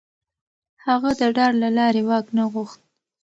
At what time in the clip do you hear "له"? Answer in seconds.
1.63-1.69